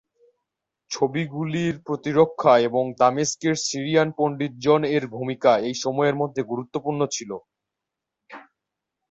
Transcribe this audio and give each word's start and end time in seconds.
ছবিগুলির 0.91 1.75
প্রতিরক্ষা 1.85 2.53
এবং 2.67 2.83
দামেস্কের 2.99 3.55
সিরিয়ান 3.67 4.09
পণ্ডিত 4.17 4.53
জন 4.65 4.81
এর 4.95 5.03
ভূমিকা 5.15 5.51
এই 5.67 5.75
সময়ের 5.83 6.15
মধ্যে 6.21 6.41
গুরুত্বপূর্ণ 6.51 7.01
ছিল। 7.15 7.31